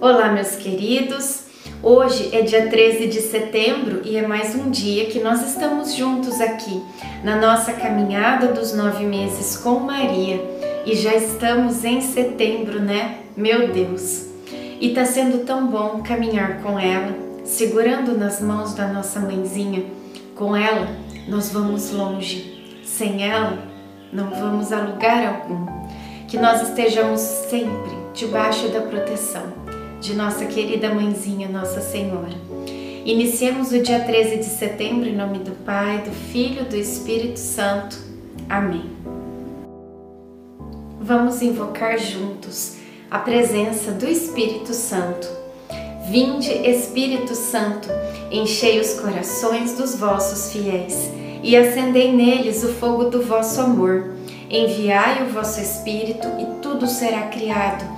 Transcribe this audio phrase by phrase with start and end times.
[0.00, 1.42] Olá, meus queridos.
[1.82, 6.40] Hoje é dia 13 de setembro e é mais um dia que nós estamos juntos
[6.40, 6.80] aqui
[7.24, 10.40] na nossa caminhada dos nove meses com Maria
[10.86, 13.22] e já estamos em setembro, né?
[13.36, 14.26] Meu Deus!
[14.80, 17.12] E tá sendo tão bom caminhar com ela,
[17.42, 19.84] segurando nas mãos da nossa mãezinha.
[20.36, 20.86] Com ela,
[21.26, 22.80] nós vamos longe.
[22.84, 23.58] Sem ela,
[24.12, 25.66] não vamos a lugar algum.
[26.28, 32.36] Que nós estejamos sempre debaixo da proteção de nossa querida mãezinha, Nossa Senhora.
[33.04, 37.38] Iniciemos o dia 13 de setembro em nome do Pai, do Filho e do Espírito
[37.38, 37.98] Santo.
[38.48, 38.90] Amém.
[41.00, 42.76] Vamos invocar juntos
[43.10, 45.26] a presença do Espírito Santo.
[46.08, 47.88] Vinde, Espírito Santo,
[48.30, 51.10] enchei os corações dos vossos fiéis
[51.42, 54.10] e acendei neles o fogo do vosso amor.
[54.48, 57.97] Enviai o vosso Espírito e tudo será criado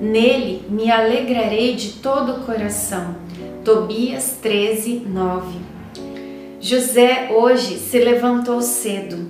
[0.00, 3.16] Nele me alegrarei de todo o coração
[3.64, 5.58] Tobias 13, 9.
[6.60, 9.26] José hoje se levantou cedo,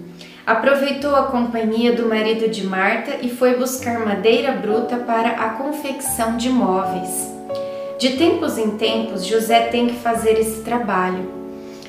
[0.47, 6.37] aproveitou a companhia do marido de Marta e foi buscar madeira bruta para a confecção
[6.37, 7.33] de móveis.
[7.99, 11.33] De tempos em tempos, José tem que fazer esse trabalho.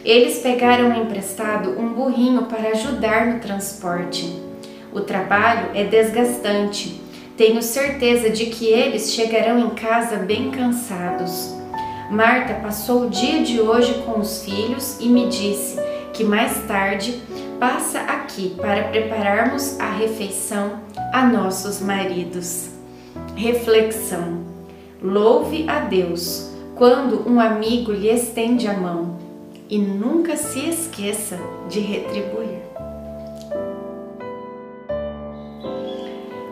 [0.06, 4.42] Eles pegaram emprestado um burrinho para ajudar no transporte.
[4.94, 7.09] O trabalho é desgastante.
[7.40, 11.56] Tenho certeza de que eles chegarão em casa bem cansados.
[12.12, 15.78] Marta passou o dia de hoje com os filhos e me disse
[16.12, 17.22] que mais tarde
[17.58, 20.82] passa aqui para prepararmos a refeição
[21.14, 22.72] a nossos maridos.
[23.38, 24.44] Reflexão:
[25.02, 29.18] Louve a Deus quando um amigo lhe estende a mão
[29.70, 31.40] e nunca se esqueça
[31.70, 32.59] de retribuir.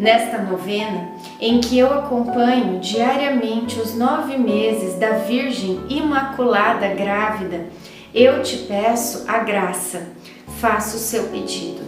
[0.00, 7.66] Nesta novena, em que eu acompanho diariamente os nove meses da Virgem Imaculada Grávida,
[8.14, 10.08] eu te peço a graça,
[10.58, 11.82] faça o seu pedido.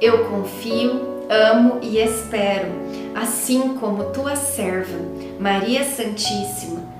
[0.00, 2.68] Eu confio, amo e espero,
[3.20, 4.96] assim como tua serva,
[5.40, 6.99] Maria Santíssima,